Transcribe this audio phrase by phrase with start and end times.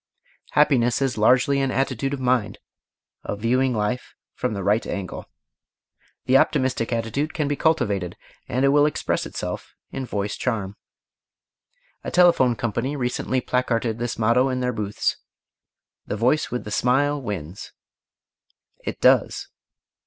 [0.53, 2.57] Happiness is largely an attitude of mind,
[3.23, 5.29] of viewing life from the right angle.
[6.25, 8.17] The optimistic attitude can be cultivated,
[8.47, 10.75] and it will express itself in voice charm.
[12.03, 15.17] A telephone company recently placarded this motto in their booths:
[16.07, 17.71] "The Voice with the Smile Wins."
[18.83, 19.49] It does.